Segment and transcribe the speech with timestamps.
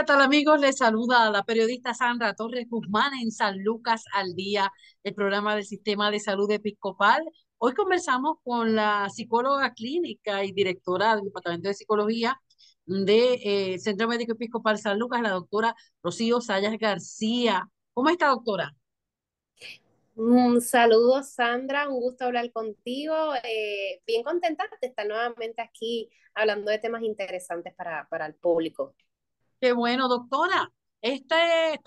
[0.00, 0.58] ¿Qué tal amigos?
[0.58, 4.72] Les saluda a la periodista Sandra Torres Guzmán en San Lucas al Día,
[5.04, 7.22] el programa del Sistema de Salud Episcopal.
[7.58, 12.40] Hoy conversamos con la psicóloga clínica y directora del Departamento de Psicología
[12.86, 17.68] del de, eh, Centro Médico Episcopal San Lucas, la doctora Rocío Sayas García.
[17.92, 18.74] ¿Cómo está, doctora?
[20.14, 23.34] Un saludo, Sandra, un gusto hablar contigo.
[23.44, 28.94] Eh, bien contenta de estar nuevamente aquí hablando de temas interesantes para, para el público.
[29.60, 30.72] Qué bueno, doctora.
[31.02, 31.34] Este,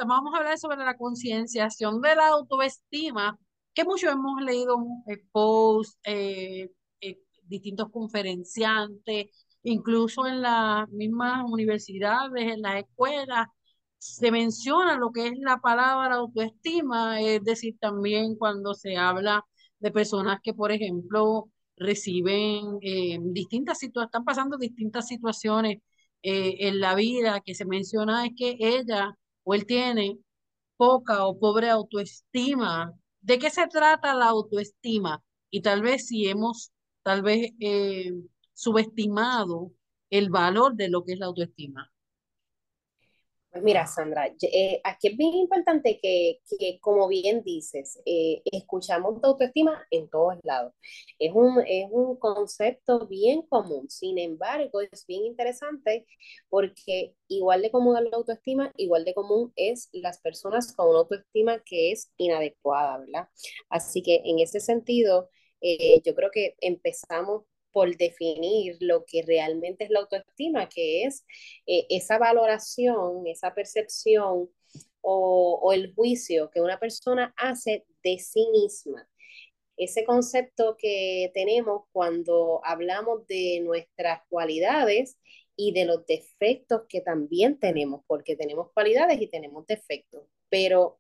[0.05, 3.38] vamos a hablar sobre la concienciación de la autoestima,
[3.73, 6.69] que mucho hemos leído eh, posts, eh,
[7.02, 9.27] eh, distintos conferenciantes,
[9.63, 13.47] incluso en las mismas universidades, en las escuelas,
[13.97, 19.45] se menciona lo que es la palabra autoestima, es decir, también cuando se habla
[19.80, 22.80] de personas que, por ejemplo, reciben
[23.33, 25.80] distintas situaciones, están pasando distintas situaciones
[26.23, 30.19] eh, en la vida que se menciona es que ella o él tiene
[30.77, 32.93] poca o pobre autoestima.
[33.21, 35.23] ¿De qué se trata la autoestima?
[35.49, 36.71] Y tal vez si hemos,
[37.03, 38.11] tal vez, eh,
[38.53, 39.71] subestimado
[40.09, 41.92] el valor de lo que es la autoestima.
[43.53, 49.23] Pues mira, Sandra, eh, aquí es bien importante que, que como bien dices, eh, escuchamos
[49.23, 50.73] autoestima en todos lados.
[51.19, 56.08] Es un, es un concepto bien común, sin embargo, es bien interesante
[56.49, 61.59] porque igual de común la autoestima, igual de común es las personas con una autoestima
[61.63, 63.27] que es inadecuada, ¿verdad?
[63.69, 65.30] Así que en ese sentido,
[65.61, 67.43] eh, yo creo que empezamos
[67.73, 71.26] por definir lo que realmente es la autoestima, que es
[71.67, 74.50] eh, esa valoración, esa percepción
[75.02, 79.10] o, o el juicio que una persona hace de sí misma.
[79.76, 85.17] Ese concepto que tenemos cuando hablamos de nuestras cualidades
[85.55, 91.00] y de los defectos que también tenemos, porque tenemos cualidades y tenemos defectos, pero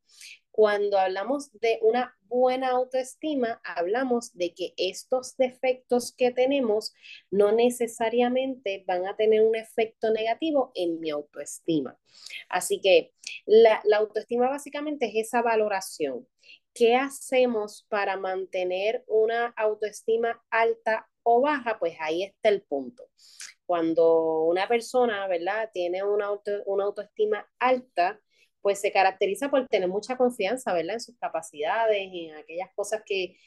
[0.53, 6.93] cuando hablamos de una buena autoestima, hablamos de que estos defectos que tenemos
[7.31, 11.97] no necesariamente van a tener un efecto negativo en mi autoestima.
[12.49, 13.13] Así que
[13.47, 16.27] la, autoestima básicamente es esa valoración.
[16.71, 21.79] ¿Qué hacemos para mantener una autoestima alta o baja?
[21.79, 23.09] Pues ahí está el punto.
[23.65, 26.29] Cuando una persona, ¿verdad?, tiene una,
[26.67, 28.19] una autoestima alta,
[28.63, 30.79] pues se caracteriza por tener mucha confianza.
[30.79, 33.37] En sus capacidades, en aquellas cosas que,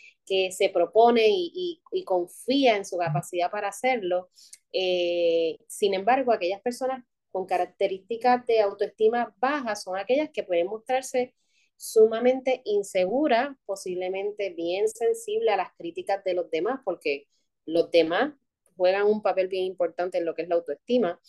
[0.51, 4.29] se propone y, confía en su capacidad para hacerlo.
[4.73, 11.35] Eh, sin embargo, aquellas personas con características de autoestima baja son aquellas que pueden mostrarse
[11.77, 17.29] sumamente inseguras, posiblemente bien sensible a las críticas de los demás, porque
[17.65, 18.35] los demás
[18.77, 21.21] juegan un papel bien importante en lo que es la autoestima.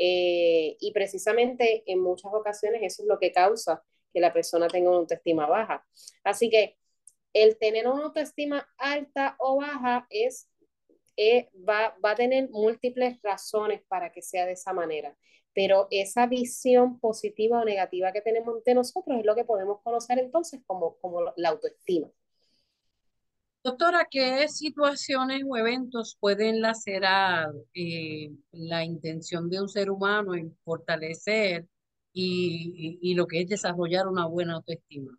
[0.00, 3.82] Eh, y precisamente en muchas ocasiones eso es lo que causa
[4.12, 5.84] que la persona tenga una autoestima baja.
[6.24, 6.78] Así que
[7.32, 10.48] el tener una autoestima alta o baja es,
[11.16, 15.16] eh, va, va, a tener múltiples razones para que sea de esa manera.
[15.52, 20.18] Pero esa visión positiva o negativa que tenemos de nosotros es lo que podemos conocer
[20.20, 22.08] entonces como, como la autoestima.
[23.68, 30.56] Doctora, ¿qué situaciones o eventos pueden lacerar eh, la intención de un ser humano en
[30.64, 31.66] fortalecer
[32.14, 35.12] y, lo que es desarrollar una buena autoestima?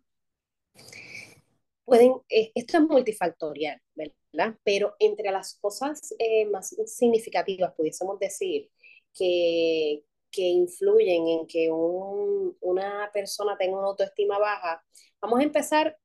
[1.84, 4.58] Pueden, eh, esto es multifactorial, ¿verdad?
[4.64, 8.68] Pero entre las cosas eh, más significativas, pudiésemos decir,
[9.14, 14.82] que, que influyen en que una persona tenga una autoestima baja,
[15.20, 15.96] vamos a empezar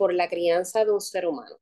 [0.00, 1.58] por la crianza de un ser humano.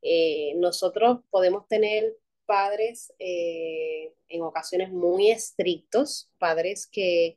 [0.00, 7.36] Eh, nosotros podemos tener padres eh, en ocasiones muy estrictos, padres que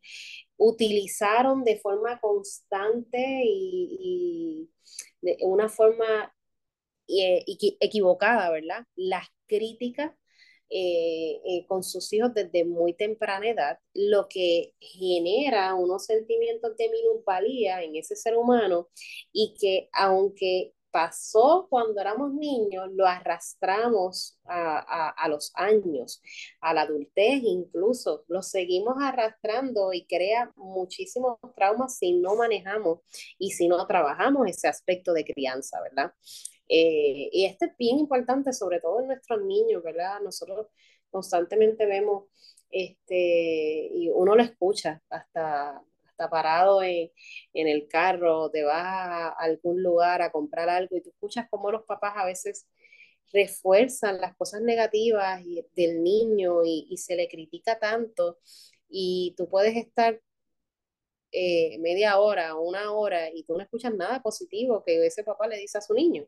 [0.56, 4.69] utilizaron de forma constante y,
[5.21, 6.33] de una forma
[7.09, 7.44] eh,
[7.81, 8.86] equivocada, ¿verdad?
[8.95, 10.13] Las críticas
[10.69, 16.89] eh, eh, con sus hijos desde muy temprana edad, lo que genera unos sentimientos de
[16.89, 18.89] minusvalía en ese ser humano
[19.31, 26.21] y que aunque pasó cuando éramos niños, lo arrastramos a, a, los años,
[26.62, 33.00] a la adultez incluso, lo seguimos arrastrando y crea muchísimos traumas si no manejamos
[33.38, 36.13] y si no trabajamos ese aspecto de crianza, ¿verdad?
[36.69, 40.21] Eh, y este es bien importante, sobre todo en nuestros niños, ¿verdad?
[40.21, 40.68] Nosotros
[41.10, 42.25] constantemente vemos,
[42.69, 45.83] este, y uno lo escucha hasta
[46.27, 47.10] parado en,
[47.54, 51.83] el carro, te vas a algún lugar a comprar algo y tú escuchas cómo los
[51.83, 52.68] papás a veces
[53.31, 55.42] refuerzan las cosas negativas
[55.75, 58.39] del niño y, se le critica tanto
[58.89, 60.19] y tú puedes estar
[61.31, 65.57] eh, media hora, una hora y tú no escuchas nada positivo que ese papá le
[65.57, 66.27] dice a su niño.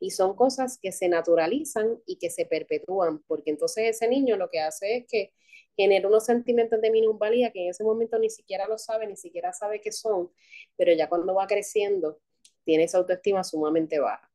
[0.00, 4.50] Y son cosas que se naturalizan y que se perpetúan, porque entonces ese niño lo
[4.50, 5.32] que hace es que
[5.76, 9.52] genera unos sentimientos de minusvalía que en ese momento ni siquiera lo sabe, ni siquiera
[9.52, 10.30] sabe qué son,
[10.76, 12.20] pero ya cuando va creciendo
[12.64, 14.30] tiene esa autoestima sumamente baja.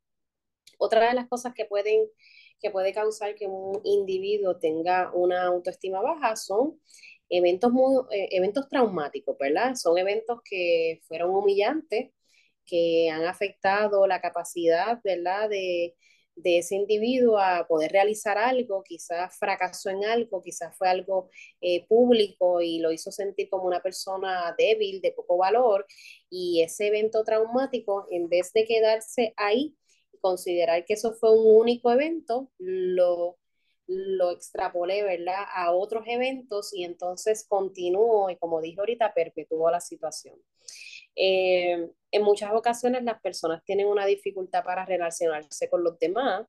[0.77, 2.07] Otra de las cosas que pueden
[2.63, 6.79] que puede causar que un individuo tenga una autoestima baja son
[7.38, 9.75] eventos, muy, eh, eventos traumáticos, ¿verdad?
[9.75, 12.12] Son eventos que fueron humillantes,
[12.65, 15.50] que han afectado la capacidad, ¿verdad?
[15.50, 15.95] De,
[16.35, 21.30] de ese individuo a poder realizar algo, quizás fracasó en algo, quizás fue algo
[21.62, 25.86] eh, público y lo hizo sentir como una persona débil, de poco valor,
[26.29, 29.75] y ese evento traumático, en vez de quedarse ahí
[30.21, 33.38] considerar que eso fue un único evento, lo,
[33.88, 39.81] lo extrapolé, ¿verdad?, a otros eventos y entonces continuó y como dije ahorita, perpetuó la
[39.81, 40.35] situación.
[41.15, 46.47] Eh, en muchas ocasiones las personas tienen una dificultad para relacionarse con los demás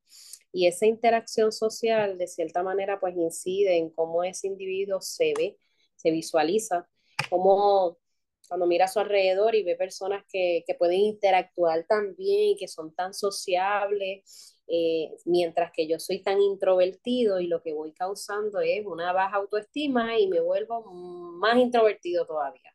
[0.53, 5.59] y esa interacción social de cierta manera pues incide en cómo ese individuo se ve,
[5.97, 6.89] se visualiza,
[7.29, 7.99] cómo
[8.49, 12.57] cuando mira a su alrededor y ve personas que, que pueden interactuar tan bien y
[12.57, 17.93] que son tan sociables, eh, mientras que yo soy tan introvertido y lo que voy
[17.93, 22.75] causando es una baja autoestima y me vuelvo más introvertido todavía.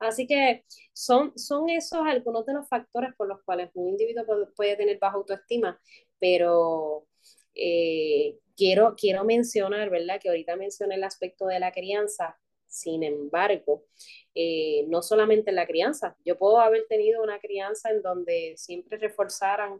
[0.00, 4.24] Así que son, son esos algunos de los factores por los cuales un individuo
[4.56, 5.78] puede, tener baja autoestima,
[6.18, 7.06] pero
[7.54, 10.18] eh, quiero, quiero mencionar, ¿verdad?
[10.20, 13.84] Que ahorita mencioné el aspecto de la crianza, sin embargo,
[14.34, 18.96] eh, no solamente en la crianza, yo puedo haber tenido una crianza en donde siempre
[18.96, 19.78] reforzaran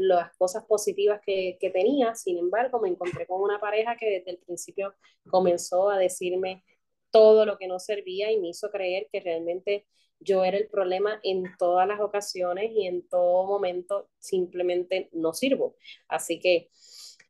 [0.00, 4.32] las cosas positivas que, que, tenía, sin embargo, me encontré con una pareja que desde
[4.32, 4.94] el principio
[5.28, 6.64] comenzó a decirme
[7.10, 9.86] todo lo que no servía y me hizo creer que realmente
[10.20, 15.76] yo era el problema en todas las ocasiones y en todo momento simplemente no sirvo.
[16.08, 16.68] Así que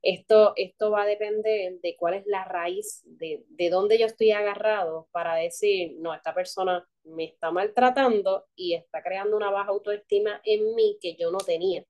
[0.03, 4.33] esto, esto va a depender de cuál es la raíz, de, de dónde yo estoy
[4.33, 10.41] agarrado para decir, no, esta persona me está maltratando y está creando una baja autoestima
[10.45, 11.85] en mí que yo no tenía.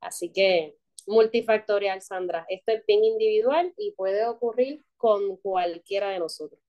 [0.00, 0.76] Así que
[1.06, 2.46] multifactorial, Sandra.
[2.48, 6.60] Esto es bien individual y puede ocurrir con cualquiera de nosotros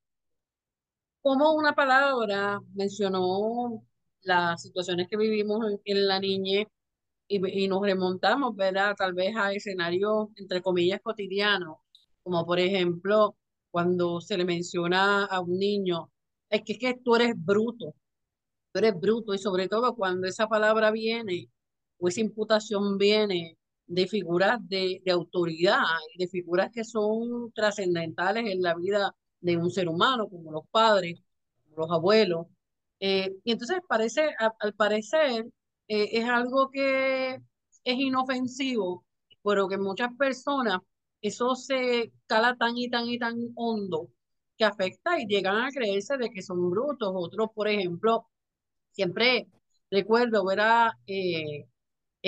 [1.28, 3.84] como una palabra mencionó
[4.22, 6.68] las situaciones que vivimos en, la niñez
[7.28, 8.96] y, nos remontamos, ¿verdad?
[8.98, 11.80] Tal vez a escenarios, entre comillas, cotidianos,
[12.24, 13.36] como por ejemplo,
[13.72, 16.12] cuando se le menciona a un niño,
[16.50, 17.94] es que, es que tú eres bruto,
[18.72, 21.50] tú eres bruto, y sobre todo cuando esa palabra viene
[22.00, 25.82] o esa imputación viene de figuras de, de autoridad
[26.14, 30.68] y de figuras que son trascendentales en la vida de un ser humano, como los
[30.72, 31.20] padres,
[31.76, 32.48] los abuelos.
[33.00, 35.46] Eh, y entonces parece, al parecer
[35.88, 37.36] eh, es algo que
[37.84, 39.06] es inofensivo,
[39.44, 40.80] pero que muchas personas
[41.22, 44.10] eso se cala tan y tan y tan hondo
[44.58, 47.12] que afecta y llegan a creerse de que son brutos.
[47.16, 48.28] Otros, por ejemplo,
[48.92, 49.48] siempre
[49.92, 50.60] recuerdo, ver
[51.08, 51.68] eh,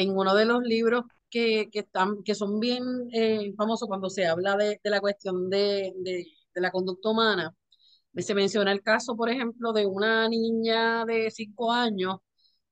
[0.02, 2.84] en uno de los libros que, que, están, que son bien
[3.58, 7.56] famosos cuando se habla de, de la cuestión de, de de la conducta humana,
[8.18, 12.18] se menciona el caso, por ejemplo, de una niña de cinco años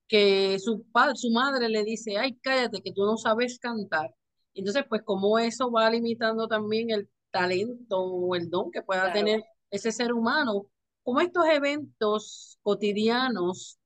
[0.07, 4.13] que su, padre, su madre le dice, ay, cállate, que tú no sabes cantar.
[4.53, 9.43] Entonces, pues como eso va limitando también el talento o el don que pueda tener
[9.69, 10.65] ese ser humano,
[11.03, 13.79] como estos eventos cotidianos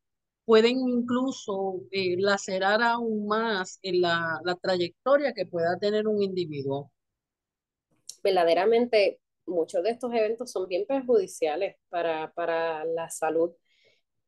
[0.52, 6.92] pueden incluso eh, lacerar aún más la, la trayectoria que pueda tener un individuo.
[8.22, 13.54] Verdaderamente muchos de estos eventos son bien perjudiciales para, para la salud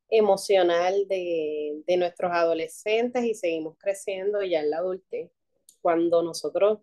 [0.07, 5.29] emocional de, de, nuestros adolescentes y seguimos creciendo ya en la adultez.
[5.81, 6.79] Cuando nosotros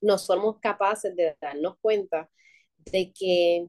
[0.00, 2.30] no somos capaces de darnos cuenta
[2.92, 3.66] de que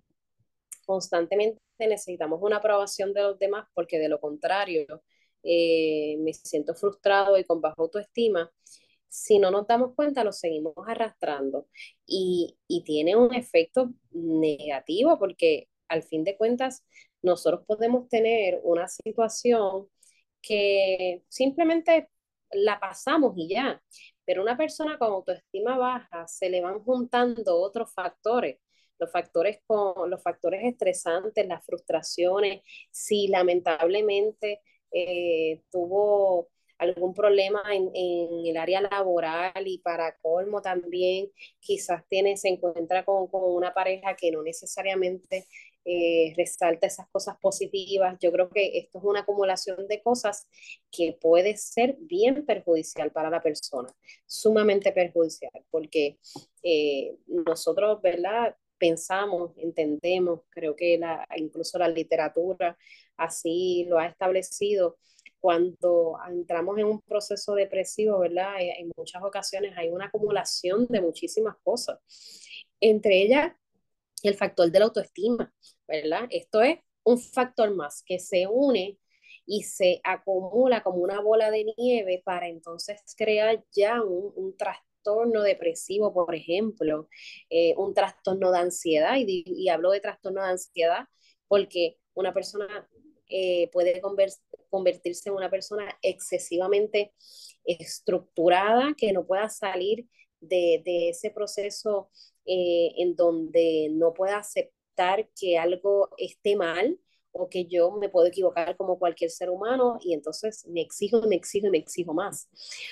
[0.86, 4.86] constantemente necesitamos una aprobación de los demás porque de lo contrario
[5.44, 8.52] eh, me siento frustrado y con baja autoestima.
[9.08, 11.68] Si no nos damos cuenta, lo seguimos arrastrando.
[12.06, 16.86] Y, y tiene un efecto negativo porque al fin de cuentas
[17.22, 19.88] nosotros podemos tener una situación
[20.42, 22.10] que simplemente
[22.52, 23.82] la pasamos y ya,
[24.26, 28.60] pero una persona con autoestima baja se le van juntando otros factores
[29.02, 37.92] los factores, con, los factores estresantes, las frustraciones, si lamentablemente eh, tuvo algún problema en,
[37.94, 43.74] en, el área laboral y para colmo también quizás tiene, se encuentra con, con una
[43.74, 45.46] pareja que no necesariamente
[45.84, 48.18] eh, resalta esas cosas positivas.
[48.20, 50.48] Yo creo que esto es una acumulación de cosas
[50.92, 53.90] que puede ser bien perjudicial para la persona,
[54.28, 56.20] sumamente perjudicial, porque
[56.62, 58.56] eh, nosotros, ¿verdad?
[58.82, 62.76] Pensamos, entendemos, creo que la, incluso la literatura
[63.16, 64.98] así lo ha establecido,
[65.40, 68.60] cuando entramos en un proceso depresivo, ¿verdad?
[68.60, 72.00] Eh, en muchas ocasiones hay una acumulación de muchísimas cosas.
[72.80, 73.54] Entre ellas,
[74.24, 75.54] el factor de la autoestima,
[75.88, 76.28] ¿verdad?
[76.32, 78.98] Esto es un factor más que se une
[79.46, 84.91] y se acumula como una bola de nieve para entonces crear ya un, un trastorno
[85.44, 87.08] depresivo, por ejemplo,
[87.50, 91.06] eh, un trastorno de ansiedad, y, y, hablo de trastorno de ansiedad
[91.48, 92.88] porque una persona
[93.28, 94.02] eh, puede
[94.70, 97.14] convertirse en una persona excesivamente
[97.66, 100.08] estructurada que no pueda salir
[100.40, 102.10] de, de ese proceso
[102.46, 107.00] eh, en donde no pueda aceptar que algo esté mal
[107.32, 111.36] o que yo me puedo equivocar como cualquier ser humano y entonces me exijo, me
[111.36, 112.50] exijo y me exijo más.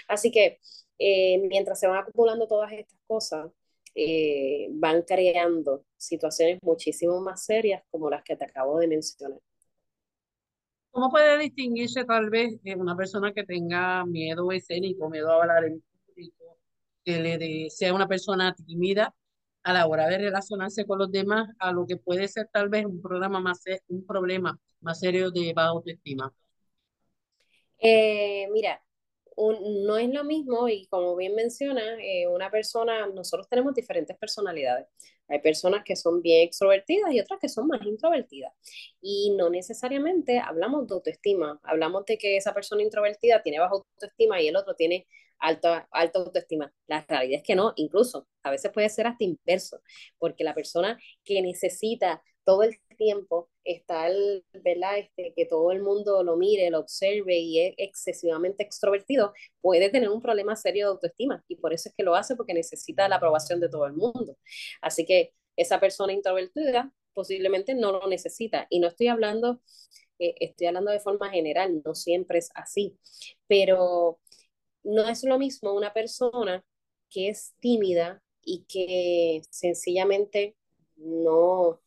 [0.07, 0.59] Así que
[0.97, 3.51] eh, mientras se van acumulando todas estas cosas,
[3.95, 9.39] eh, van creando situaciones muchísimo más serias como las que te acabo de mencionar.
[10.91, 15.83] ¿Cómo puede distinguirse tal vez una persona que tenga miedo escénico, miedo a hablar en
[16.05, 16.57] público,
[17.03, 19.13] que le sea una persona tímida
[19.69, 22.85] a la hora de relacionarse con los demás a lo que puede ser tal vez
[22.85, 26.33] un, programa más, un problema más serio de baja autoestima?
[27.79, 28.81] Eh, mira,
[29.35, 34.17] un, no es lo mismo y como bien menciona, eh, una persona, nosotros tenemos diferentes
[34.17, 34.87] personalidades.
[35.27, 38.51] Hay personas que son bien extrovertidas y otras que son más introvertidas.
[39.01, 44.41] Y no necesariamente hablamos de autoestima, hablamos de que esa persona introvertida tiene baja autoestima
[44.41, 45.07] y el otro tiene
[45.39, 46.73] alta, alta autoestima.
[46.87, 49.81] La realidad es que no, incluso a veces puede ser hasta inverso,
[50.17, 54.11] porque la persona que necesita todo el tiempo estar,
[54.63, 54.97] ¿verdad?
[54.97, 60.09] Este, que todo el mundo lo mire, lo observe y es excesivamente extrovertido, puede tener
[60.09, 63.17] un problema serio de autoestima y por eso es que lo hace porque necesita la
[63.17, 64.35] aprobación de todo el mundo.
[64.81, 69.61] Así que esa persona introvertida posiblemente no lo necesita y no estoy hablando,
[70.17, 72.97] eh, estoy hablando de forma general, no siempre es así,
[73.47, 74.19] pero
[74.83, 76.65] no es lo mismo una persona
[77.11, 80.55] que es tímida y que sencillamente
[80.95, 81.81] no,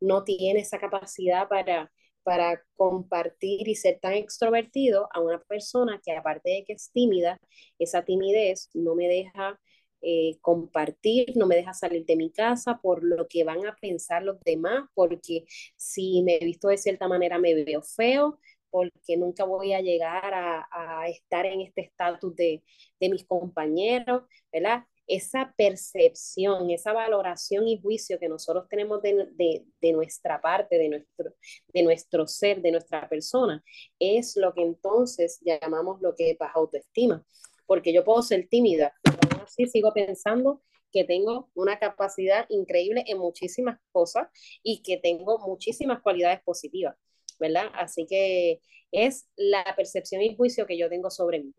[0.00, 1.90] no tiene esa capacidad para,
[2.22, 7.38] para compartir y ser tan extrovertido a una persona que aparte de que es tímida,
[7.78, 9.58] esa timidez no me deja
[10.02, 14.22] eh, compartir, no me deja salir de mi casa por lo que van a pensar
[14.22, 15.44] los demás, porque
[15.76, 18.38] si me he visto de cierta manera me veo feo,
[18.70, 22.62] porque nunca voy a llegar a, a estar en este estatus de,
[23.00, 24.84] de mis compañeros, ¿verdad?
[25.06, 31.34] Esa percepción, esa valoración y juicio que nosotros tenemos de, de, nuestra parte, de nuestro,
[31.72, 33.62] de nuestro ser, de nuestra persona,
[33.98, 37.24] es lo que entonces llamamos lo que es baja autoestima.
[37.66, 43.18] Porque yo puedo ser tímida, pero así sigo pensando que tengo una capacidad increíble en
[43.18, 44.28] muchísimas cosas
[44.62, 46.96] y que tengo muchísimas cualidades positivas.
[47.38, 47.70] ¿verdad?
[47.74, 48.60] Así que
[48.92, 51.54] es la percepción y juicio que yo tengo sobre mí.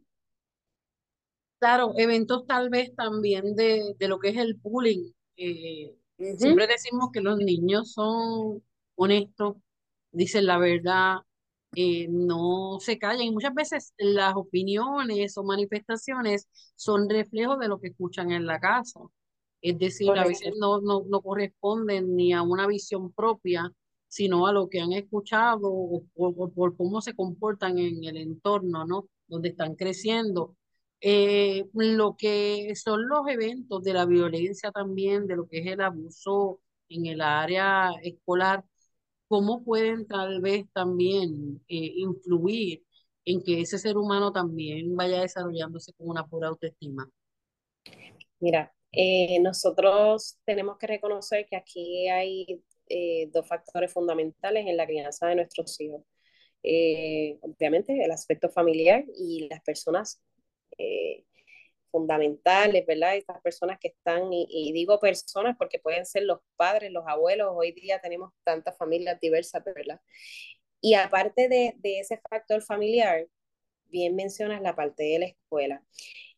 [1.60, 5.12] Claro, eventos tal vez también de, de lo que es el bullying.
[5.38, 6.38] Eh, uh -huh.
[6.38, 8.64] Siempre decimos que los niños son
[8.96, 9.58] honestos,
[10.12, 11.18] dicen la verdad,
[11.76, 13.24] eh, no se callan.
[13.24, 18.60] Y muchas veces las opiniones o manifestaciones son reflejos de lo que escuchan en la
[18.60, 19.00] casa.
[19.62, 20.26] Es decir, Correcto.
[20.26, 23.72] a veces no, no, no corresponden ni a una visión propia,
[24.10, 28.86] sino a lo que han escuchado o, o, por cómo se comportan en el entorno,
[28.86, 29.10] ¿no?
[29.28, 30.57] Donde están creciendo.
[31.02, 35.82] Eh, lo que son los eventos de la violencia también, de lo que es el
[35.82, 38.66] abuso en el área escolar,
[39.28, 42.84] cómo pueden tal vez también eh, influir
[43.26, 47.10] en que ese ser humano también vaya desarrollándose con una pura autoestima.
[48.40, 54.88] Mira, Eh, nosotros tenemos que reconocer que aquí hay eh, dos factores fundamentales en la
[54.88, 56.04] crianza de nuestros hijos.
[57.42, 60.22] Obviamente el aspecto familiar y las personas
[61.92, 63.16] fundamentales, ¿verdad?
[63.16, 67.72] Estas personas que están, y, digo personas porque pueden ser los padres, los abuelos, hoy
[67.72, 70.00] día tenemos tantas familias diversas, ¿verdad?
[70.82, 73.28] Y aparte de, ese factor familiar,
[73.86, 75.84] bien mencionas la parte de la escuela.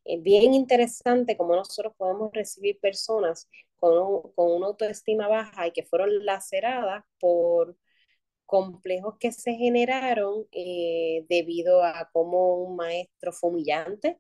[0.06, 5.84] Es bien interesante cómo nosotros podemos recibir personas con, con una autoestima baja y que
[5.84, 7.76] fueron laceradas por
[8.46, 14.20] complejos que se generaron eh, debido a cómo un maestro fue humillante,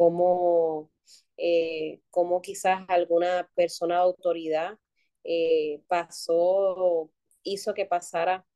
[0.00, 0.90] cómo,
[1.36, 2.00] eh,
[2.42, 4.78] quizás alguna persona de autoridad
[5.24, 7.10] eh, pasó,
[7.42, 8.46] hizo que pasara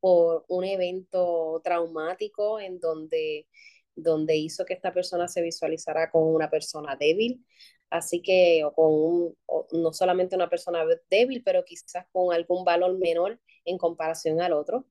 [0.00, 3.48] por un evento traumático en donde,
[3.94, 7.46] donde hizo que esta persona se visualizara como una persona débil.
[7.88, 9.34] Así que, o con
[9.80, 14.86] no solamente una persona débil, pero quizás con algún valor menor en comparación al otro.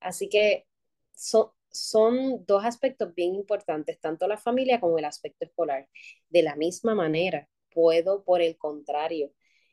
[0.00, 0.66] Así que
[1.14, 5.88] son, son dos aspectos bien importantes, tanto la familia como el aspecto escolar.
[6.28, 9.32] De la misma manera, puedo, por el contrario,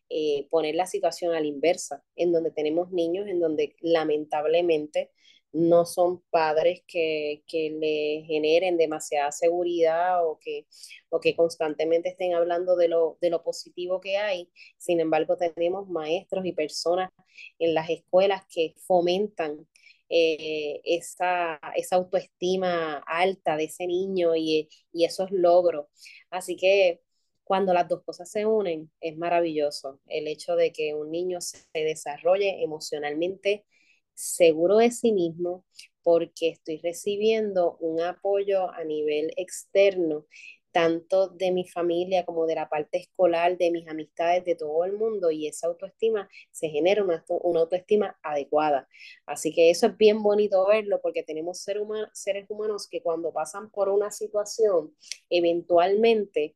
[0.09, 5.11] eh, poner la situación a la inversa, en donde tenemos niños en donde lamentablemente
[5.51, 10.67] no son padres que, que le generen demasiada seguridad o que,
[11.09, 14.51] o que constantemente estén hablando de lo, de lo positivo que hay.
[14.77, 17.11] Sin embargo, tenemos maestros y personas
[17.57, 19.67] en las escuelas que fomentan
[20.09, 25.87] eh, esa, esa, autoestima alta de ese niño y, y, esos logros.
[26.29, 27.01] Así que
[27.43, 31.65] cuando las dos cosas se unen, es maravilloso el hecho de que un niño se
[31.73, 33.65] desarrolle emocionalmente
[34.13, 35.65] seguro de sí mismo
[36.03, 40.25] porque estoy recibiendo un apoyo a nivel externo,
[40.71, 44.93] tanto de mi familia como de la parte escolar, de mis amistades, de todo el
[44.93, 48.87] mundo, y esa autoestima se genera una, una autoestima adecuada.
[49.25, 51.79] Así que eso es bien bonito verlo porque tenemos ser
[52.13, 54.95] seres humanos que cuando pasan por una situación,
[55.29, 56.55] eventualmente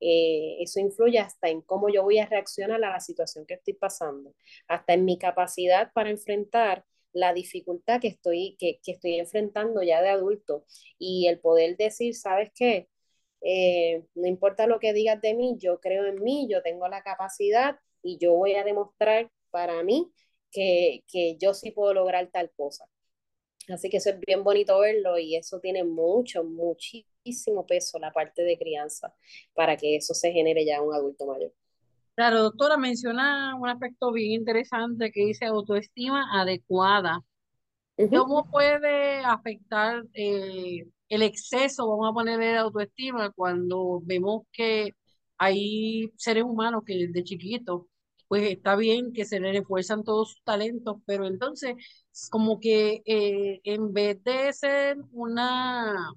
[0.00, 3.74] eh, eso influye hasta en cómo yo voy a reaccionar a la situación que estoy
[3.74, 4.34] pasando,
[4.66, 10.02] hasta en mi capacidad para enfrentar la dificultad que estoy, que, que estoy enfrentando ya
[10.02, 10.64] de adulto
[10.98, 12.88] y el poder decir, ¿sabes qué?
[13.44, 17.02] Eh, no importa lo que digas de mí, yo creo en mí, yo tengo la
[17.02, 20.12] capacidad y yo voy a demostrar para mí
[20.50, 22.86] que, que yo sí puedo lograr tal cosa.
[23.68, 28.42] Así que eso es bien bonito verlo y eso tiene mucho, muchísimo peso la parte
[28.42, 29.14] de crianza
[29.54, 31.52] para que eso se genere ya un adulto mayor.
[32.14, 37.24] Claro, doctora, menciona un aspecto bien interesante que dice autoestima adecuada.
[38.10, 44.92] ¿Cómo puede afectar eh, el exceso, vamos a ponerle de autoestima, cuando vemos que
[45.38, 47.82] hay seres humanos que desde chiquitos
[48.28, 51.74] pues está bien que se le refuerzan todos sus talentos, pero entonces
[52.30, 56.14] como que eh, en vez de ser una,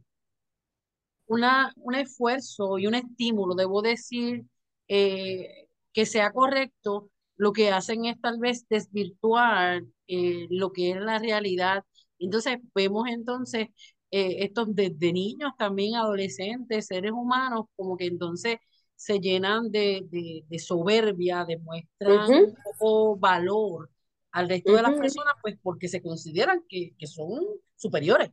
[1.27, 4.45] una, un esfuerzo y un estímulo, debo decir
[4.87, 10.97] eh, que sea correcto, lo que hacen es tal vez desvirtuar eh, lo que es
[10.97, 11.83] la realidad.
[12.19, 13.69] Entonces vemos entonces
[14.15, 18.57] estos desde niños, también adolescentes, seres humanos, como que entonces
[18.95, 20.05] se llenan de,
[20.47, 23.89] de, soberbia, demuestran un poco valor
[24.31, 28.29] al resto de las personas, pues porque se consideran que, que son superiores.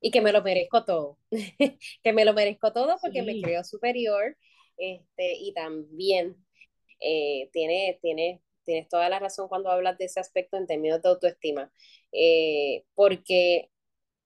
[0.00, 1.18] Y que me lo merezco todo,
[2.02, 4.36] que me lo merezco todo porque me creo superior
[4.76, 6.36] este, y también
[7.00, 11.08] eh, tiene, tiene, tienes toda la razón cuando hablas de ese aspecto en términos de
[11.08, 11.70] autoestima,
[12.12, 13.69] eh, porque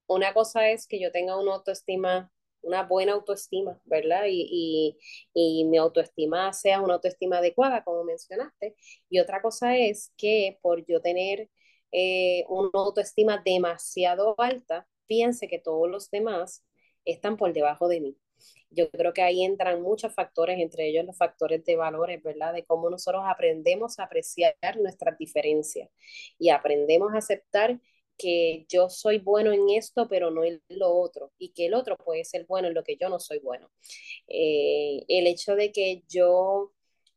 [0.06, 2.30] una cosa es que yo tenga una autoestima
[2.64, 4.24] una buena autoestima, ¿verdad?
[4.28, 4.96] Y,
[5.34, 8.74] mi autoestima sea una autoestima adecuada, como mencionaste.
[9.08, 11.50] Y otra cosa es que por yo tener
[11.92, 16.64] eh, una autoestima demasiado alta, piense que todos los demás
[17.04, 18.16] están por debajo de mí.
[18.70, 22.52] Yo creo que ahí entran muchos factores, entre ellos los factores de valores, ¿verdad?
[22.52, 25.90] De cómo nosotros aprendemos a apreciar nuestras diferencias
[26.38, 27.80] y aprendemos a aceptar
[28.18, 31.96] que yo soy bueno en esto, pero no en lo otro, y que el otro
[31.96, 33.70] puede ser bueno en lo que yo no soy bueno.
[34.28, 36.72] Eh, el hecho de que yo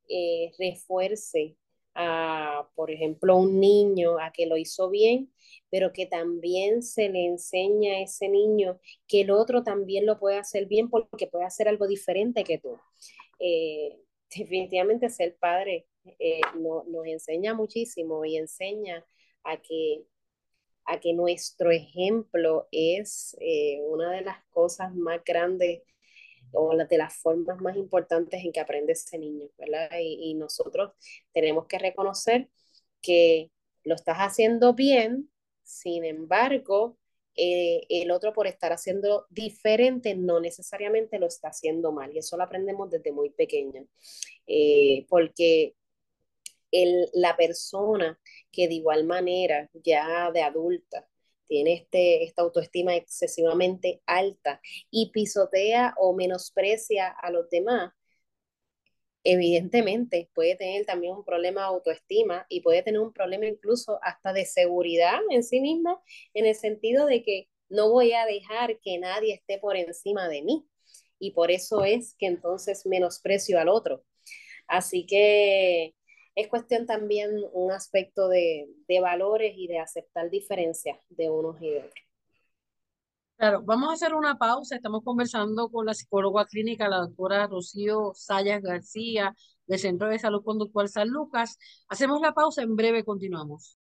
[0.09, 1.57] eh, refuerce
[1.95, 5.33] a, por ejemplo, un niño a que lo hizo bien,
[5.69, 10.37] pero que también se le enseña a ese niño que el otro también lo puede
[10.37, 12.77] hacer bien porque puede hacer algo diferente que tú.
[13.39, 13.99] Eh,
[14.35, 15.87] definitivamente ser padre
[16.59, 19.05] nos enseña muchísimo y enseña
[19.43, 20.05] a que
[20.87, 25.81] a que nuestro ejemplo es eh, una de las cosas más grandes
[26.53, 29.89] o de las formas más importantes en que aprende ese niño, ¿verdad?
[29.99, 30.93] Y, y nosotros
[31.33, 32.49] tenemos que reconocer
[33.01, 33.51] que
[33.83, 35.29] lo estás haciendo bien,
[35.63, 36.97] sin embargo,
[37.39, 42.13] eh, el otro por estar haciendo diferente no necesariamente lo está haciendo mal.
[42.13, 43.85] Y eso lo aprendemos desde muy pequeño.
[44.47, 45.75] Eh, porque
[46.71, 48.19] el, la persona
[48.51, 51.07] que de igual manera, ya de adulta,
[51.47, 57.93] tiene este, esta autoestima excesivamente alta y pisotea o menosprecia a los demás,
[59.23, 64.31] evidentemente puede tener también un problema de autoestima y puede tener un problema incluso hasta
[64.33, 66.01] de seguridad en sí mismo,
[66.33, 70.43] en el sentido de que no voy a dejar que nadie esté por encima de
[70.43, 70.65] mí.
[71.19, 74.03] Y por eso es que entonces menosprecio al otro.
[74.67, 75.95] Así que
[76.37, 81.71] es cuestión también un aspecto de, de valores y de aceptar diferencias de unos y
[81.71, 82.05] de otros.
[83.37, 84.75] Claro, vamos a hacer una pausa.
[84.75, 90.43] Estamos conversando con la psicóloga clínica, la doctora Rocío Sayas García, del Centro de Salud
[90.43, 91.57] Conductual San Lucas.
[91.87, 93.79] Hacemos la pausa, en breve continuamos.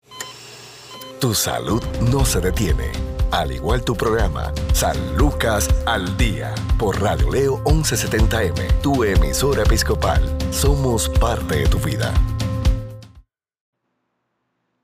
[1.21, 2.93] Tu salud no se detiene,
[3.31, 10.23] al igual tu programa, San Lucas al Día, por Radio Leo 1170M, tu emisora episcopal.
[10.51, 12.15] Somos parte de tu vida.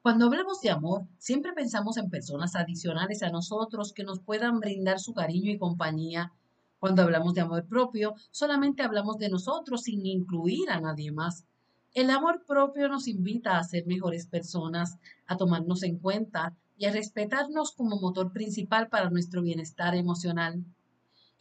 [0.05, 5.01] Cuando hablamos de amor, siempre pensamos en personas adicionales a nosotros que nos puedan brindar
[5.01, 6.31] su cariño y compañía.
[6.79, 11.47] Cuando hablamos de amor propio, solamente hablamos de nosotros sin incluir a nadie más.
[11.95, 16.93] El amor propio nos invita a ser mejores personas, a tomarnos en cuenta y a
[16.93, 20.62] respetarnos como motor principal para nuestro bienestar emocional.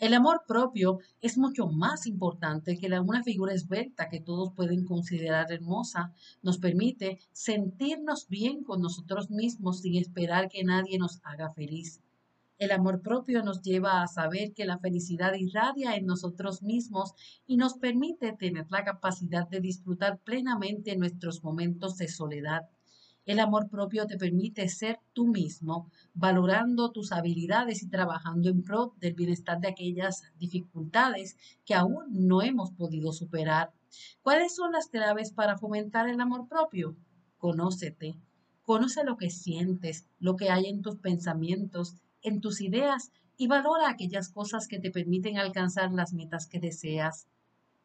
[0.04, 5.50] El amor propio es mucho más importante que una figura esbelta que todos pueden considerar
[5.50, 6.12] hermosa.
[6.42, 12.02] Nos permite sentirnos bien con nosotros mismos sin esperar que nadie nos haga feliz.
[12.58, 17.14] El amor propio nos lleva a saber que la felicidad irradia en nosotros mismos
[17.48, 22.70] y nos permite tener la capacidad de disfrutar plenamente nuestros momentos de soledad.
[23.26, 28.96] El amor propio te permite ser tú mismo, valorando tus habilidades y trabajando en pro
[29.00, 33.72] del bienestar de aquellas dificultades que aún no hemos podido superar.
[34.22, 36.98] ¿Cuáles son las claves para fomentar el amor propio?
[37.38, 38.16] Conócete.
[38.64, 43.90] Conoce lo que sientes, lo que hay en tus pensamientos, en tus ideas y valora
[43.90, 47.28] aquellas cosas que te permiten alcanzar las metas que deseas.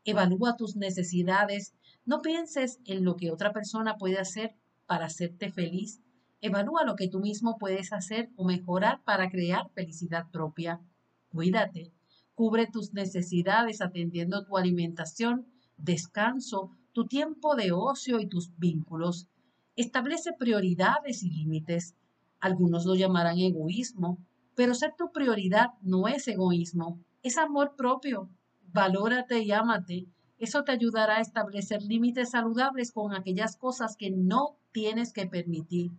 [0.05, 1.75] Evalúa tus necesidades.
[2.05, 4.57] No pienses en lo que otra persona puede hacer
[4.89, 6.01] para hacerte feliz.
[6.41, 10.81] Evalúa lo que tú mismo puedes hacer o mejorar para crear felicidad propia.
[11.29, 11.93] Cuídate.
[12.35, 15.47] Cubre tus necesidades atendiendo tu alimentación,
[15.77, 19.29] descanso, tu tiempo de ocio y tus vínculos.
[19.77, 21.95] Establece prioridades y límites.
[22.41, 24.19] Algunos lo llamarán egoísmo,
[24.55, 28.31] pero ser tu prioridad no es egoísmo, es amor propio.
[28.73, 30.07] Valórate y ámate.
[30.39, 35.91] Eso te ayudará a establecer límites saludables con aquellas cosas que no tienes que permitir.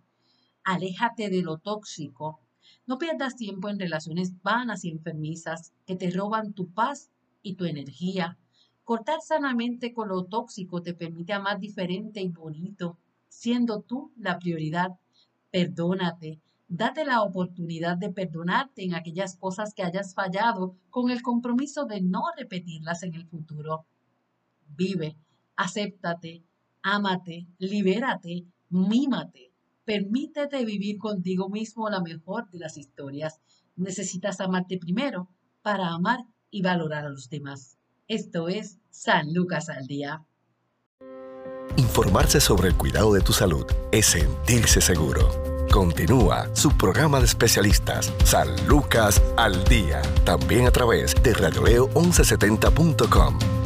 [0.64, 2.40] Aléjate de lo tóxico.
[2.88, 7.10] No pierdas tiempo en relaciones vanas y enfermizas que te roban tu paz
[7.42, 8.38] y tu energía.
[8.86, 14.92] Cortar sanamente con lo tóxico te permite amar diferente y bonito, siendo tú la prioridad.
[15.52, 16.40] Perdónate.
[16.70, 22.00] Date la oportunidad de perdonarte en aquellas cosas que hayas fallado con el compromiso de
[22.00, 23.86] no repetirlas en el futuro.
[24.70, 25.18] Vive,
[25.58, 26.46] acéptate,
[26.82, 29.52] ámate, libérate mímate,
[29.86, 33.42] permítete vivir contigo mismo la mejor de las historias.
[33.76, 35.30] Necesitas amarte primero
[35.62, 36.20] para amar
[36.52, 37.78] y valorar a los demás.
[38.08, 40.26] Esto es San Lucas al Día.
[41.78, 45.30] Informarse sobre el cuidado de tu salud es sentirse seguro.
[45.72, 53.59] Continúa su programa de especialistas San Lucas al Día, también a través de radioleo1170.com.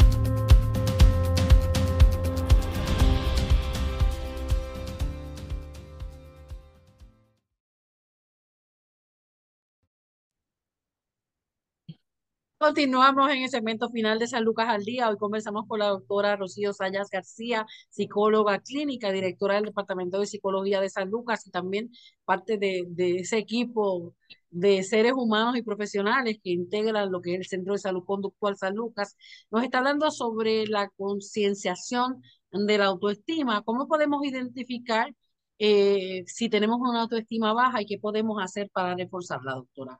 [12.63, 15.09] Continuamos en el segmento final de San Lucas al Día.
[15.09, 20.79] Hoy conversamos con la doctora Rocío Sayas García, psicóloga clínica, directora del Departamento de Psicología
[20.79, 21.91] de San Lucas y también
[22.23, 22.85] parte de,
[23.19, 24.15] ese equipo
[24.49, 28.55] de seres humanos y profesionales que integran lo que es el Centro de Salud Conductual
[28.55, 29.17] San Lucas.
[29.51, 32.21] Nos está hablando sobre la concienciación
[32.51, 33.61] de la autoestima.
[33.63, 35.13] ¿Cómo podemos identificar
[35.59, 39.99] eh, si tenemos una autoestima baja y qué podemos hacer para reforzarla, doctora?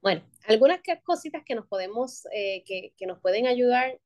[0.00, 3.98] Bueno, algunas cositas que nos podemos, eh, que, que, nos pueden ayudar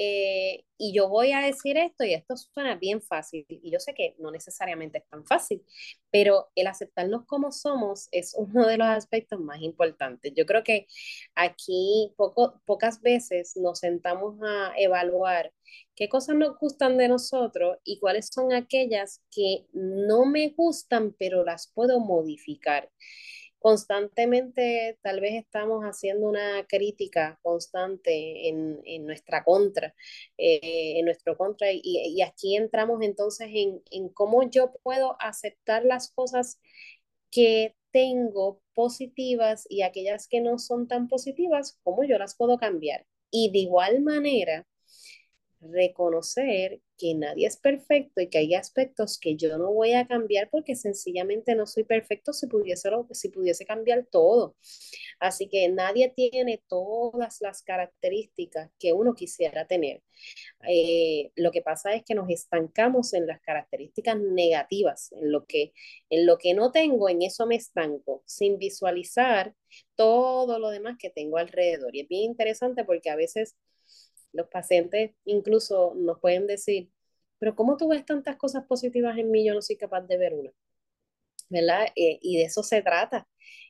[0.00, 3.94] eh, y yo voy a decir esto y esto suena bien fácil y yo sé
[3.94, 5.64] que no necesariamente es tan fácil,
[6.12, 10.32] pero el aceptarnos como somos es uno de los aspectos más importantes.
[10.36, 10.86] Yo creo que
[11.34, 15.52] aquí poco, pocas veces nos sentamos a evaluar
[15.96, 21.44] qué cosas nos gustan de nosotros y cuáles son aquellas que no me gustan, pero
[21.44, 22.88] las puedo modificar
[23.58, 29.94] constantemente tal vez estamos haciendo una crítica constante en, en nuestra contra,
[30.36, 35.84] eh, en nuestro contra, y, y, aquí entramos entonces en, en cómo yo puedo aceptar
[35.84, 36.60] las cosas
[37.30, 43.06] que tengo positivas y aquellas que no son tan positivas, cómo yo las puedo cambiar.
[43.30, 44.66] Y de igual manera,
[45.60, 50.50] reconocer que nadie es perfecto y que hay aspectos que yo no voy a cambiar
[50.50, 54.56] porque sencillamente no soy perfecto si pudiese, si pudiese cambiar todo.
[55.20, 60.02] Así que nadie tiene todas las características que uno quisiera tener.
[60.68, 65.72] Eh, lo que pasa es que nos estancamos en las características negativas, en lo que,
[66.10, 69.54] en lo que no tengo, en eso me estanco, sin visualizar
[69.94, 71.94] todo lo demás que tengo alrededor.
[71.94, 73.56] Y es bien interesante porque a veces
[74.32, 76.90] los pacientes incluso nos pueden decir,
[77.38, 79.44] pero ¿cómo tú ves tantas cosas positivas en mí?
[79.46, 80.52] Yo no soy capaz de ver una.
[81.50, 81.86] ¿Verdad?
[81.96, 83.26] Eh, y de eso se trata.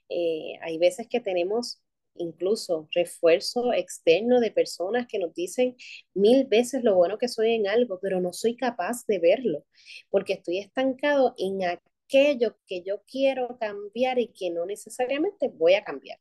[0.08, 1.82] Eh, hay veces que tenemos
[2.14, 5.76] incluso refuerzo externo de personas que nos dicen
[6.14, 9.64] mil veces lo bueno que soy en algo, pero no soy capaz de verlo,
[10.10, 15.84] porque estoy estancado en aquello que yo quiero cambiar y que no necesariamente voy a
[15.84, 16.18] cambiar.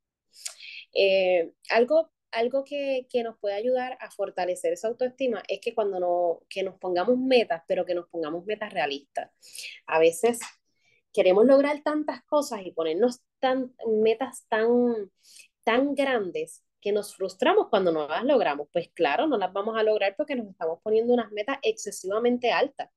[0.94, 6.00] Eh, algo algo que, que, nos puede ayudar a fortalecer esa autoestima es que cuando
[6.00, 9.32] no, que nos pongamos metas, pero que nos pongamos metas realistas.
[9.86, 10.40] A veces
[11.14, 14.68] queremos lograr tantas cosas y ponernos tan, metas tan,
[15.64, 18.68] tan grandes que nos frustramos cuando no las logramos.
[18.72, 22.90] Pues claro, no las vamos a lograr porque nos estamos poniendo unas metas excesivamente altas.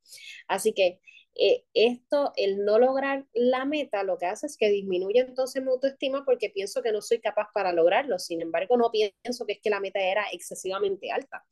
[0.48, 1.00] Así que
[1.34, 5.70] eh, esto, el no lograr la meta, lo que hace es que disminuye entonces mi
[5.70, 8.18] autoestima porque pienso que no soy capaz para lograrlo.
[8.18, 11.44] Sin embargo, no pienso que es que la meta era excesivamente alta.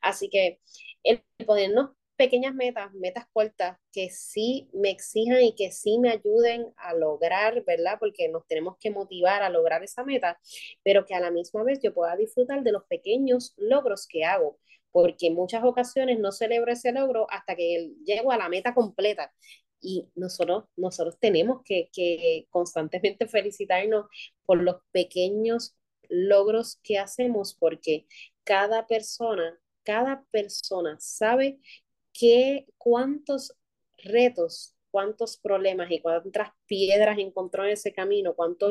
[0.00, 0.60] Así que
[1.02, 6.72] el ponernos pequeñas metas, metas cortas, que sí me exijan y que sí me ayuden
[6.76, 7.96] a lograr, ¿verdad?
[7.98, 10.38] Porque nos tenemos que motivar a lograr esa meta,
[10.82, 14.58] pero que a la misma vez yo pueda disfrutar de los pequeños logros que hago
[14.92, 19.32] porque muchas ocasiones no celebro ese logro hasta que llego a la meta completa.
[19.80, 24.06] Y nosotros, nosotros tenemos que, que constantemente felicitarnos
[24.44, 25.74] por los pequeños
[26.08, 28.06] logros que hacemos, porque
[28.44, 31.58] cada persona, cada persona sabe
[32.12, 33.56] que cuántos
[33.98, 38.68] retos, cuántos problemas y cuántas piedras encontró en ese camino, cuánto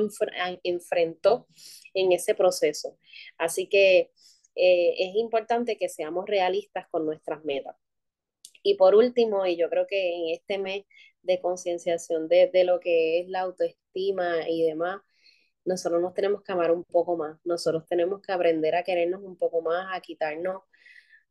[0.63, 1.47] enfrentó
[1.93, 2.97] en ese proceso.
[3.38, 4.12] Así que
[4.55, 7.75] eh, es importante que seamos realistas con nuestras metas.
[8.63, 10.85] Y por último, y yo creo que en este mes
[11.23, 15.01] de concienciación de, de, lo que es la autoestima y demás,
[15.65, 19.37] nosotros nos tenemos que amar un poco más, nosotros tenemos que aprender a querernos un
[19.37, 20.63] poco más, a quitarnos,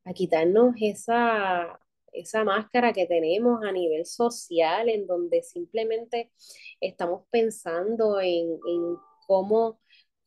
[0.04, 1.80] a quitarnos esa,
[2.12, 6.30] esa máscara que tenemos a nivel social, en donde simplemente
[6.80, 9.80] estamos pensando en, en cómo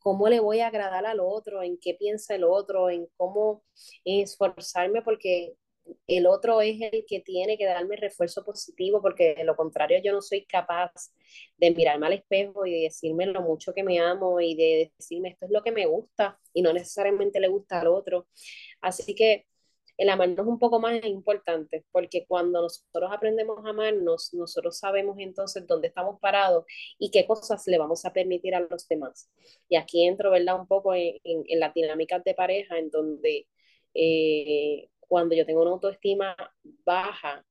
[0.04, 3.64] cómo le voy a agradar al otro, en qué piensa el otro, en cómo
[4.04, 5.54] esforzarme porque
[6.06, 10.12] el otro es el que tiene que darme refuerzo positivo, porque de lo contrario yo
[10.12, 10.92] no soy capaz
[11.56, 15.30] de mirarme al espejo y de decirme lo mucho que me amo y de decirme
[15.30, 18.26] esto es lo que me gusta y no necesariamente le gusta al otro.
[18.82, 19.46] Así que
[19.96, 25.66] el amarnos un poco más importante, porque cuando nosotros aprendemos a amarnos, nosotros sabemos entonces
[25.66, 26.64] dónde estamos parados
[26.98, 29.30] y qué cosas le vamos a permitir a los demás.
[29.68, 30.60] Y aquí entro, ¿verdad?
[30.60, 33.46] Un poco en, en, las dinámicas de pareja, en donde
[33.94, 36.36] eh, cuando yo tengo una autoestima
[36.84, 37.44] baja,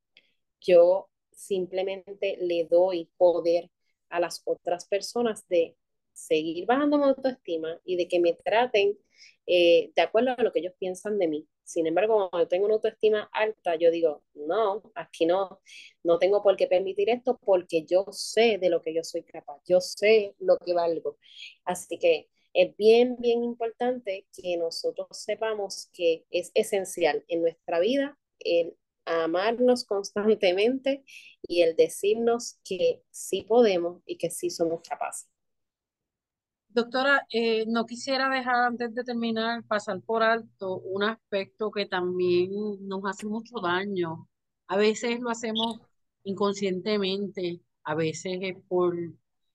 [0.62, 3.69] yo simplemente le doy poder
[4.10, 5.75] a las otras personas de
[6.13, 8.97] seguir bajando mi autoestima y de que me traten
[9.47, 11.47] eh, de acuerdo a lo que ellos piensan de mí.
[11.63, 15.62] Sin embargo, cuando tengo una autoestima alta, yo digo, no, aquí no,
[16.04, 19.62] no tengo por qué permitir esto porque yo sé de lo que yo soy capaz,
[19.67, 21.17] yo sé lo que valgo.
[21.65, 28.17] Así que es bien, bien importante que nosotros sepamos que es esencial en nuestra vida
[28.39, 31.04] el amarnos constantemente
[31.47, 35.33] y el decirnos que sí podemos y que sí somos capaces.
[36.73, 42.51] Doctora, eh, no quisiera dejar antes de terminar, pasar por alto un aspecto que también
[42.88, 44.27] nos hace mucho daño.
[44.67, 45.79] A veces lo hacemos
[46.23, 48.95] inconscientemente, a veces es por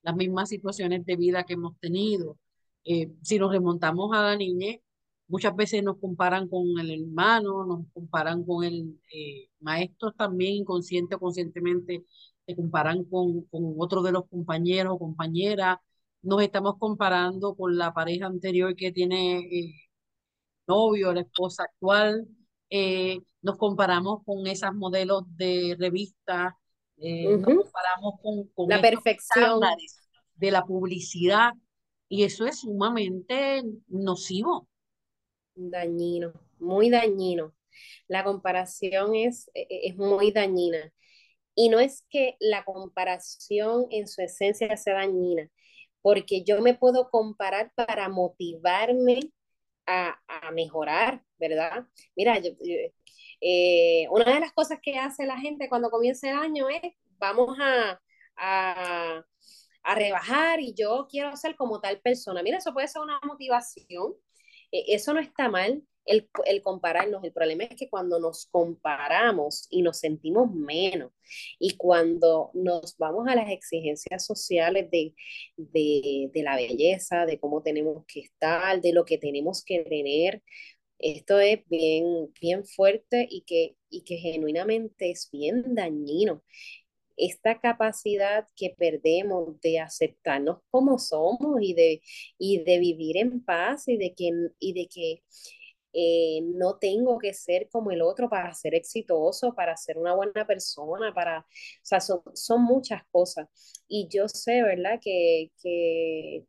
[0.02, 2.38] las mismas situaciones de vida que hemos tenido.
[2.85, 4.81] Eh, si nos remontamos a la niñez,
[5.28, 11.16] Muchas veces nos comparan con el hermano, nos comparan con el eh, maestro también, inconsciente
[11.16, 12.04] o conscientemente,
[12.46, 15.78] se comparan con, con otro de los compañeros o compañeras.
[16.22, 19.74] Nos estamos comparando con la pareja anterior que tiene eh,
[20.66, 22.26] novio, la esposa actual.
[22.70, 26.52] Eh, nos comparamos con esas modelos de revistas,
[26.96, 29.61] eh, nos comparamos con, con la perfección
[30.35, 31.52] de la publicidad
[32.09, 34.68] y eso es sumamente nocivo.
[35.54, 37.54] Dañino, muy dañino.
[38.09, 40.92] La comparación es, e, e, es muy dañina.
[41.54, 45.50] Y no es que la comparación en su esencia sea dañina,
[46.03, 49.21] porque yo me puedo comparar para motivarme
[49.87, 51.87] a, a mejorar, ¿verdad?
[52.17, 52.51] Mira, yo,
[53.41, 56.81] eh, una de las cosas que hace la gente cuando comienza el año es,
[57.19, 58.01] vamos a,
[58.37, 59.25] a,
[59.83, 62.43] a rebajar y yo quiero ser como tal persona.
[62.43, 64.15] Mira, eso puede ser una motivación,
[64.73, 67.23] eh, eso no está mal, el, el, compararnos.
[67.25, 71.12] El problema es que cuando nos comparamos y nos sentimos menos
[71.59, 75.14] y cuando nos vamos a las exigencias sociales de,
[75.57, 80.42] de, de la belleza, de cómo tenemos que estar, de lo que tenemos que tener,
[80.99, 86.42] esto es bien, bien fuerte y que, y que genuinamente es bien dañino.
[87.16, 92.01] Esta capacidad que perdemos de aceptarnos como somos y de,
[92.38, 95.23] y de vivir en paz y de que, y de que
[95.92, 100.46] eh, no tengo que ser como el otro para ser exitoso, para ser una buena
[100.46, 101.44] persona, para, o
[101.83, 103.48] sea, son, son muchas cosas.
[103.88, 105.01] Y yo sé, ¿verdad?
[105.03, 106.44] Que, que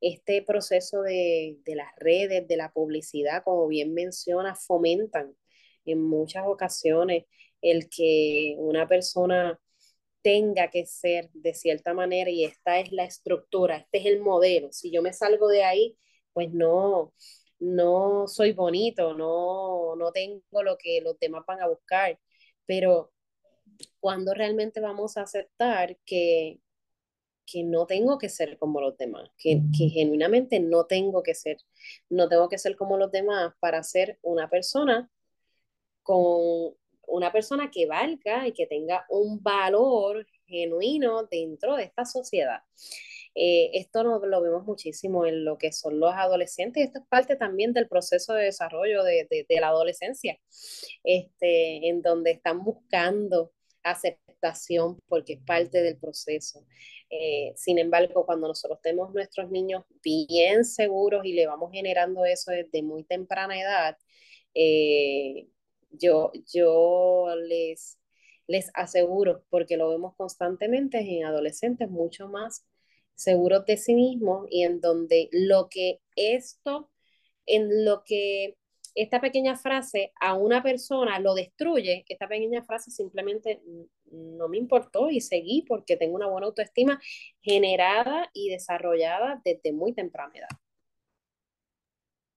[0.00, 5.36] este proceso de, de, las redes, de la publicidad, como bien menciona, fomentan
[5.84, 7.24] en muchas ocasiones
[7.62, 9.58] el que una persona
[10.22, 14.72] tenga que ser de cierta manera y esta es la estructura, este es el modelo.
[14.72, 15.96] Si yo me salgo de ahí,
[16.32, 17.12] pues no,
[17.58, 22.18] no soy bonito, no, no tengo lo que los demás van a buscar,
[22.66, 23.12] pero
[24.00, 26.60] cuando realmente vamos a aceptar que,
[27.46, 31.58] que no tengo que ser como los demás, que, que, genuinamente no tengo que ser,
[32.10, 35.10] no tengo que ser como los demás para ser una persona
[36.02, 36.76] con
[37.08, 42.60] una persona que valga y que tenga un valor genuino dentro de esta sociedad.
[43.38, 46.84] Eh, esto no, lo vemos muchísimo en lo que son los adolescentes.
[46.86, 50.38] Esto es parte también del proceso de desarrollo de, de, de la adolescencia,
[51.04, 56.64] este, en donde están buscando aceptación porque es parte del proceso.
[57.10, 62.50] Eh, sin embargo, cuando nosotros tenemos nuestros niños bien seguros y le vamos generando eso
[62.50, 63.96] desde muy temprana edad,
[64.54, 65.48] eh,
[65.90, 67.98] yo, yo les,
[68.46, 72.64] les aseguro, porque lo vemos constantemente en adolescentes mucho más
[73.16, 76.90] seguros de sí mismos y en donde lo que esto,
[77.46, 78.56] en lo que
[78.94, 83.62] esta pequeña frase a una persona lo destruye, esta pequeña frase simplemente
[84.10, 87.00] no me importó y seguí porque tengo una buena autoestima
[87.42, 90.48] generada y desarrollada desde muy temprana edad.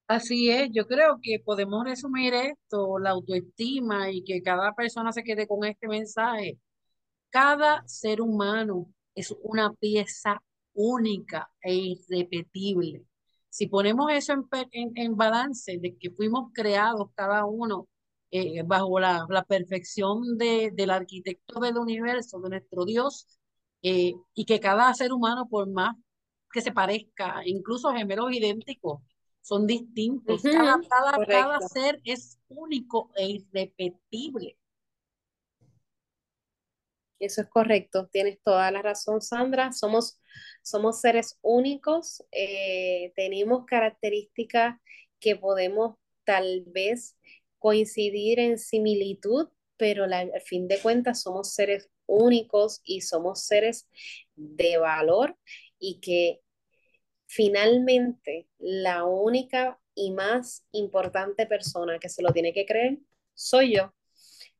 [0.08, 5.24] Así es, yo creo que podemos resumir esto, la autoestima y que cada persona se
[5.24, 6.58] quede con este mensaje.
[7.30, 10.42] Cada ser humano es una pieza
[10.80, 13.04] única e irrepetible.
[13.50, 17.88] Si ponemos eso en, en, en balance de que fuimos creados cada uno
[18.32, 23.28] eh, bajo la, la perfección de, del arquitecto del universo, de nuestro Dios,
[23.82, 25.96] eh, y que cada ser humano, por más
[26.52, 29.02] que se parezca, incluso gemelos idénticos,
[29.42, 30.46] son distintos.
[30.46, 34.58] Uh -huh, cada, cada, cada, ser es único e irrepetible.
[37.20, 39.72] Eso es correcto, tienes toda la razón, Sandra.
[39.74, 40.20] Somos,
[40.62, 44.80] somos seres únicos, eh, tenemos características
[45.20, 47.18] que podemos tal vez
[47.58, 53.88] coincidir en similitud, pero la, al fin de cuentas somos seres únicos y somos seres
[54.36, 55.38] de valor
[55.78, 56.42] y que
[57.28, 63.00] finalmente la única y más importante persona que se lo tiene que creer
[63.34, 63.94] soy yo.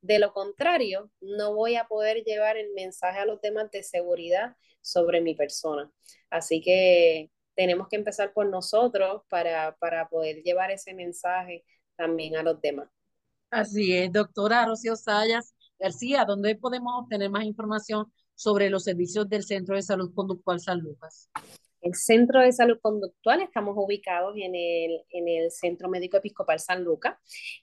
[0.02, 4.56] De lo contrario, no voy a poder llevar el mensaje a los demás de seguridad
[4.82, 5.92] sobre mi persona.
[6.30, 12.44] Así que tenemos que empezar por nosotros para, para poder llevar ese mensaje también a
[12.44, 12.90] los demás.
[13.52, 19.44] Así es, doctora Rocío Sayas García, ¿dónde podemos obtener más información sobre los servicios del
[19.44, 21.30] Centro de Salud Conductual San Lucas?
[21.82, 26.84] El Centro de Salud Conductual, estamos ubicados en el, en el Centro Médico Episcopal San
[26.84, 27.16] Lucas.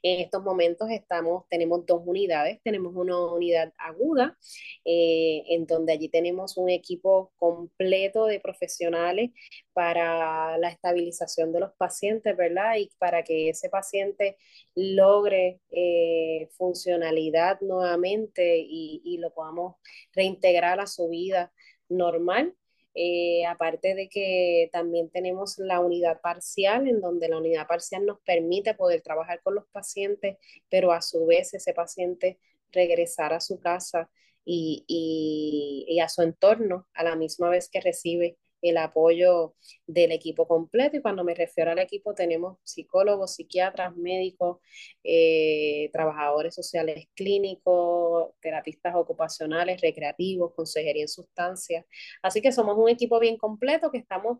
[0.02, 2.60] En estos momentos estamos, tenemos dos unidades.
[2.64, 4.38] Tenemos una unidad aguda,
[4.86, 9.30] eh, en donde allí tenemos un equipo completo de profesionales
[9.74, 12.76] para la estabilización de los pacientes, ¿verdad?
[12.76, 14.38] Y para que ese paciente
[14.74, 19.76] logre eh, funcionalidad nuevamente y, y lo podamos
[20.14, 21.52] reintegrar a su vida
[21.90, 22.54] normal.
[22.98, 28.20] Eh, aparte de que también tenemos la unidad parcial, en donde la unidad parcial nos
[28.20, 30.38] permite poder trabajar con los pacientes,
[30.70, 32.38] pero a su vez ese paciente
[32.72, 34.10] regresar a su casa
[34.46, 38.38] y, y a su entorno a la misma vez que recibe
[38.68, 39.54] el apoyo
[39.86, 44.58] del equipo completo y cuando me refiero al equipo tenemos psicólogos, psiquiatras, médicos,
[45.04, 51.84] eh, trabajadores sociales clínicos, terapistas ocupacionales, recreativos, consejería en sustancias.
[52.22, 54.38] Así que somos un equipo bien completo que estamos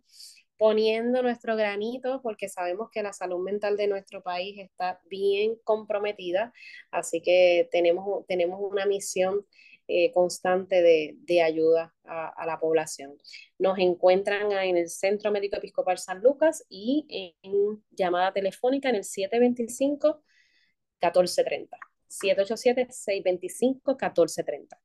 [0.58, 6.52] poniendo nuestro granito porque sabemos que la salud mental de nuestro país está bien comprometida,
[6.90, 9.44] así que tenemos, tenemos una misión
[9.88, 13.16] eh, constante de, ayuda a, la población.
[13.58, 19.04] Nos encuentran en el Centro Médico Episcopal San Lucas y en, llamada telefónica en el
[19.04, 21.68] 725-1430.
[22.08, 24.78] 787-625-1430.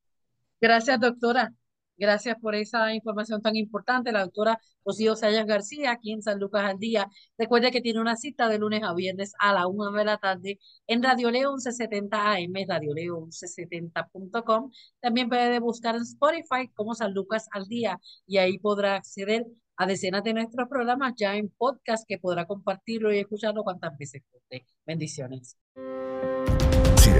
[0.60, 1.54] Gracias, doctora.
[1.98, 4.12] Gracias por esa información tan importante.
[4.12, 7.08] La doctora Rocío Sayas García, aquí en San Lucas al Día.
[7.38, 10.60] Recuerde que tiene una cita de lunes a viernes a la una de la tarde
[10.88, 12.54] en Radio Leo 1170 AM,
[12.96, 14.72] Leo 1170.com.
[15.00, 19.46] También puede buscar en Spotify como San Lucas al Día y ahí podrá acceder
[19.78, 24.22] a decenas de nuestros programas ya en podcast que podrá compartirlo y escucharlo cuantas veces
[24.32, 24.66] guste.
[24.86, 25.58] Bendiciones.